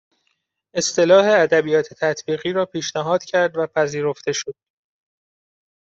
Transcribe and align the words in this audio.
اصطلاح 0.73 1.25
ادبیات 1.29 1.93
تطبیقی 2.01 2.53
را 2.53 2.65
پیشنهاد 2.65 3.23
کرد 3.23 3.57
و 3.57 3.67
پذیرفته 3.67 4.31
شد 4.31 4.55